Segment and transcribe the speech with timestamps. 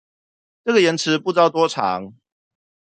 [0.65, 2.15] 這個延遲不知道多長